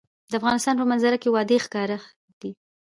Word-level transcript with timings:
د 0.31 0.33
افغانستان 0.39 0.75
په 0.77 0.85
منظره 0.91 1.17
کې 1.21 1.31
وادي 1.35 1.57
ښکاره 1.65 1.97
ده. 2.41 2.51